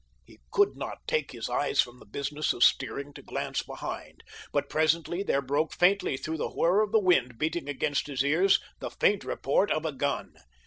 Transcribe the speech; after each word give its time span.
He 0.25 0.39
could 0.49 0.75
not 0.75 1.05
take 1.07 1.29
his 1.29 1.47
eyes 1.47 1.79
from 1.79 1.99
the 1.99 2.07
business 2.07 2.53
of 2.53 2.63
steering 2.63 3.13
to 3.13 3.21
glance 3.21 3.61
behind; 3.61 4.23
but 4.51 4.67
presently 4.67 5.21
there 5.21 5.43
broke 5.43 5.73
faintly 5.73 6.17
through 6.17 6.37
the 6.37 6.49
whir 6.49 6.81
of 6.81 6.91
the 6.91 6.97
wind 6.99 7.37
beating 7.37 7.69
against 7.69 8.07
his 8.07 8.25
ears 8.25 8.59
the 8.79 8.89
faint 8.89 9.23
report 9.23 9.69
of 9.69 9.85
a 9.85 9.91
gun. 9.91 10.33